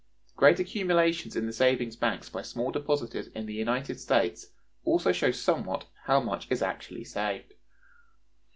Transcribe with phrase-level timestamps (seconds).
[0.29, 4.47] The great accumulations in the savings banks by small depositors in the United States
[4.83, 7.53] also show somewhat how much is actually saved.